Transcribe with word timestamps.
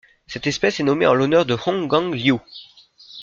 Cette 0.25 0.47
espèce 0.47 0.79
est 0.79 0.83
nommée 0.83 1.05
en 1.05 1.13
l'honneur 1.13 1.45
de 1.45 1.53
Hong-guang 1.67 2.15
Liu. 2.15 2.39